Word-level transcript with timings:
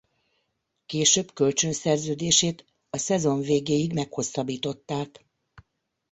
Később 0.85 1.33
kölcsönszerződését 1.33 2.65
a 2.89 2.97
szezon 2.97 3.41
végéig 3.41 3.93
meghosszabbították. 3.93 5.25